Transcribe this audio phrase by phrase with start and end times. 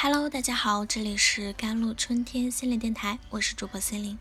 [0.00, 4.16] Hello，大家好，这里是甘露春天心理电台，我是主播 C 琳。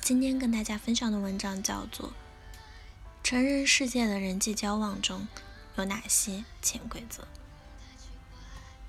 [0.00, 2.08] 今天跟大家分享的文章叫做
[3.22, 5.28] 《成人世界的人际交往中
[5.76, 7.22] 有哪些潜规则》。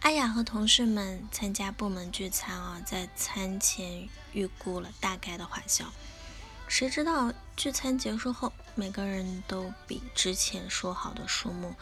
[0.00, 5.90] 阿雅和同事们参加部门聚餐啊，在餐前预估了大概的花销，
[6.68, 11.74] 谁知道聚餐结束后，每个人都比之前说好的数目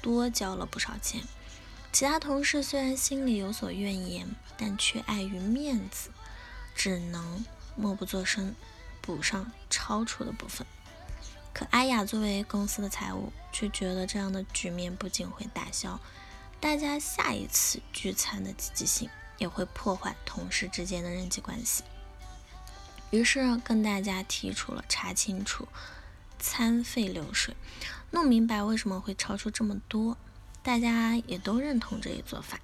[0.00, 1.22] 多交了不少钱。
[1.92, 6.10] 其他同事虽然心里有所怨言，但却碍于面子，
[6.74, 7.44] 只能
[7.76, 8.54] 默不作声，
[9.00, 10.66] 补上超出的部分。
[11.52, 16.00] 可阿雅作为公司的财务，却觉得这样的局面不仅会打消
[16.60, 21.82] 大家下一次聚餐的积极性，也会破坏同事之间的人际关系。
[23.10, 25.66] 于是跟大家提出了查清楚
[26.38, 27.56] 餐费流水，
[28.12, 30.16] 弄明白为什么会超出这么多。
[30.62, 32.60] 大家也都认同这一做法，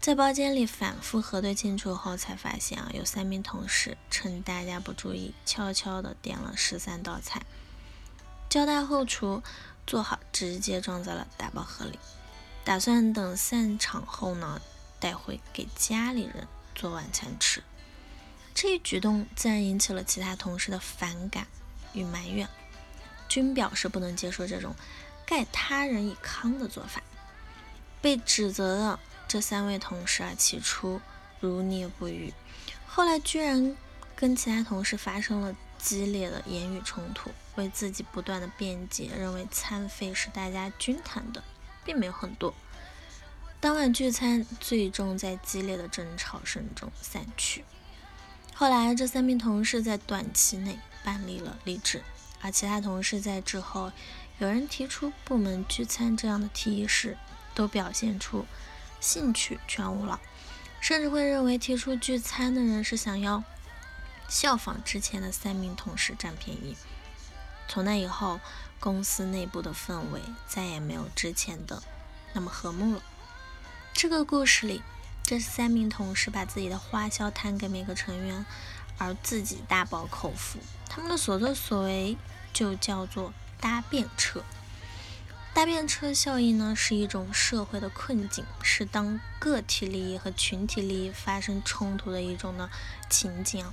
[0.00, 7.42] 在包间里反复核对清楚后，才发现啊，有三名同事趁大家不注意，悄悄地点了十三道菜，
[8.48, 9.42] 交代后厨
[9.84, 11.98] 做好，直接装在了打包盒里，
[12.64, 14.62] 打算等散场后呢，
[15.00, 17.64] 带回给家里人做晚餐吃。
[18.54, 21.48] 这一举动自然引起了其他同事的反感
[21.94, 22.48] 与埋怨，
[23.28, 24.76] 均表示不能接受这种。
[25.24, 27.02] 盖他人以慷的做法，
[28.00, 31.00] 被指责的这三位同事啊，起初
[31.40, 32.34] 如捏不语，
[32.86, 33.74] 后来居然
[34.14, 41.42] 跟其他同事发生了激烈的言语冲突，为自己不断的辩解，认为餐费是大家均摊的，
[41.84, 42.52] 并没有很多。
[43.58, 47.64] 当晚聚餐最终在激烈的争吵声中散去。
[48.54, 52.02] 后来这三名同事在短期内办理了离职，
[52.40, 53.90] 而其他同事在之后。
[54.42, 57.16] 有人提出部门聚餐这样的提议时，
[57.54, 58.44] 都表现出
[58.98, 60.20] 兴趣全无了，
[60.80, 63.44] 甚至会认为提出聚餐的人是想要
[64.26, 66.76] 效仿之前的三名同事占便宜。
[67.68, 68.40] 从那以后，
[68.80, 71.80] 公司内部的氛围再也没有之前的
[72.32, 73.02] 那么和睦了。
[73.92, 74.82] 这个故事里，
[75.22, 78.44] 这三名同事把自己的花销摊给每个成员，
[78.98, 80.58] 而自己大饱口福，
[80.88, 82.16] 他们的所作所为
[82.52, 83.32] 就叫做。
[83.62, 84.42] 搭便车，
[85.54, 92.68] 搭便车效应呢是一种社会的困境，是当个体利益和群体利益发生冲突的一种呢
[93.08, 93.64] 情景。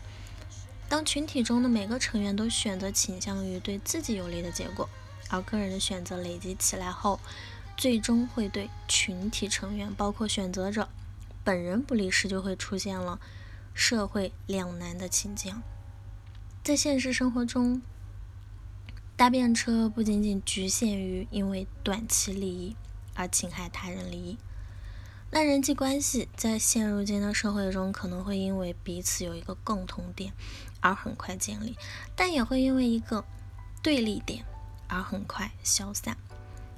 [0.88, 4.88] 当群体中的每个成员都选择倾向于对自己有利的结果，
[5.28, 7.19] 而个人的选择累积起来后，
[7.75, 10.88] 最终会对群体成员，包括选择者
[11.44, 13.19] 本人不利时，就会出现了
[13.73, 15.63] 社会两难的情境。
[16.63, 17.81] 在现实生活中。
[19.19, 22.78] 搭便车不仅仅局限于因为短期利益
[23.16, 24.38] 而侵害他人利益，
[25.30, 30.31] 那人际关系在现如今的社会中可能会因为彼此有一个共同点
[30.79, 31.78] 而很快建立，
[32.16, 33.25] 但也会因为一个
[33.84, 34.46] 对立点
[34.88, 36.16] 而很快消散。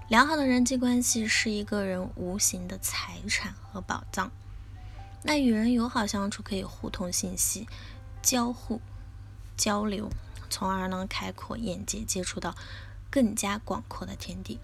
[0.08, 4.32] 良好的人际关系是一个人无形的财产和宝藏。
[5.22, 7.68] 那与人友好相处可以互通信息、
[8.24, 8.82] 交互
[9.56, 10.10] 交流。
[10.52, 12.56] 从而能，开阔眼界，接触到
[13.10, 14.60] 更加广阔的天地。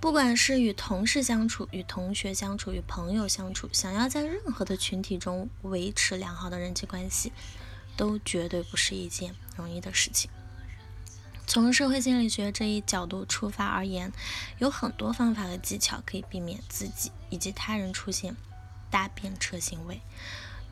[0.00, 7.32] 不管是与同事相处、与同学相处、与朋友相处，想要在任何的群体中维持良好的人际关系，
[7.96, 10.30] 都绝对不是一件容易的事情。
[11.46, 14.12] 从社会心理学这一角度出发而言，
[14.58, 18.36] 有很多方法和技巧可以避免自己以及他人出现
[18.88, 20.00] 搭便车行为。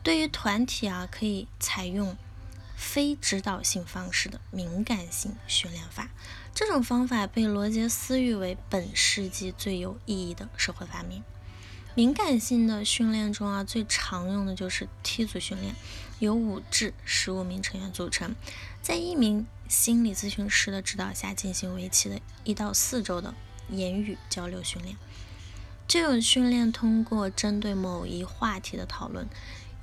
[0.01, 2.15] 对于团体啊，可以采用。
[2.79, 6.09] 非指导性方式的敏感性训练法，
[6.55, 11.21] 这种方法被罗杰斯誉为本世纪最有意义的社会发明。
[11.93, 15.75] 敏感性的训练中啊，最常用的就是梯组训练，
[16.19, 18.33] 由五至十五名成员组成，
[18.81, 23.35] 在一名心理咨询师的指导下进行为期的一到四周的
[23.69, 24.95] 言语交流训练。
[25.85, 29.27] 这种训练通过针对某一话题的讨论，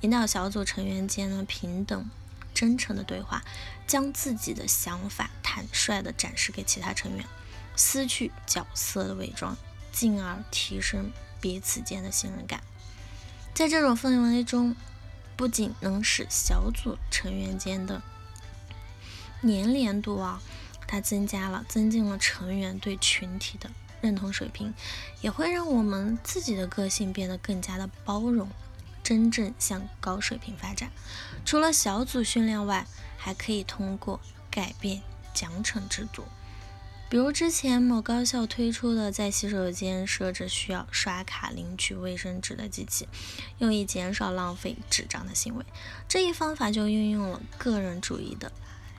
[0.01, 2.09] 引导小组成员间的平等。
[2.57, 3.43] 真诚的对话，
[3.85, 7.23] 将自己的想法坦率地展示给其他成员，
[7.75, 9.55] 撕去角色的伪装，
[9.91, 12.63] 进而提升彼此间的信任感。
[13.53, 14.75] 在这种氛围中，
[15.35, 18.01] 不仅能使小组成员间的
[19.43, 20.41] 粘连度啊，
[20.87, 23.69] 它增加了，增进了成员对群体的
[24.01, 24.73] 认同水平，
[25.21, 28.49] 也会让我们自己的个性变得更加的包容。
[29.07, 30.91] 真正向高水平发展，
[31.45, 32.85] 除了小组训练外，
[33.17, 34.19] 还可以通过
[34.51, 35.01] 改变
[35.33, 36.25] 奖惩制度，
[37.09, 43.07] 比如之前某高校推出的在洗手间设置需要刷卡领取卫生纸的机器，
[43.59, 45.63] 用以减少浪费纸张的行为。
[46.09, 48.51] 这一方法就运用了个人主义的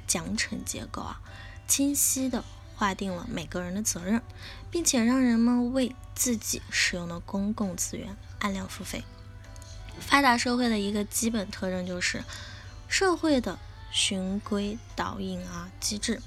[0.07, 1.21] 奖惩结构啊，
[1.67, 2.43] 清晰的
[2.75, 4.23] 划定了每个人的责任，
[4.71, 9.05] 并且让人们为自己使用的公共资源按量付费。
[10.01, 12.23] 发达社会的一个基本特征就是
[12.89, 13.59] 社会的
[13.91, 16.21] 循规蹈矩啊机制。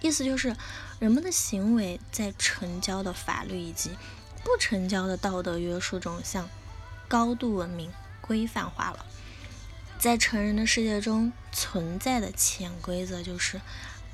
[0.00, 0.56] 意思就是，
[0.98, 3.90] 人们的行为在成交的法律以及
[4.42, 6.48] 不成交的道德约束中，向
[7.06, 9.06] 高度文明规范化了。
[9.98, 13.60] 在成人的世界中存在的潜规则就是，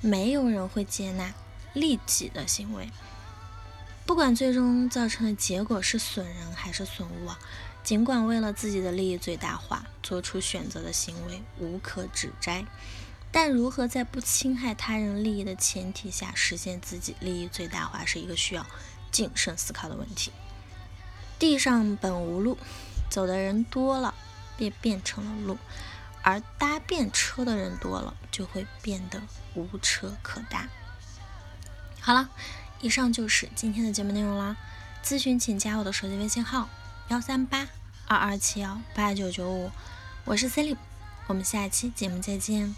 [0.02, 1.32] 没有人会接纳
[1.72, 2.90] 利己的行为，
[4.04, 7.38] 不管最终造成的结果是损人还是损物啊。
[7.88, 12.66] 尽管为了自己的利益最大化做出选择的行为无可指摘。
[13.32, 18.66] 但如何在不侵害他人利益的前提下实现自己利益最大化，是一个需要
[19.10, 20.30] 谨慎思考的问题。
[21.38, 22.58] 地上本无路，
[23.08, 24.12] 走的人多了，
[24.58, 25.56] 便变成了路；
[26.22, 29.22] 而搭便车的人多了，就会变得
[29.54, 30.68] 无车可搭。
[32.02, 32.28] 好了，
[32.82, 34.58] 以上就是今天的节目内容啦。
[35.02, 36.68] 咨询请加我的手机微信号：
[37.08, 37.66] 幺三八
[38.08, 39.70] 二二七幺八九九五，
[40.24, 40.78] 我是 c e l i n e
[41.26, 42.74] 我们下期节目再见。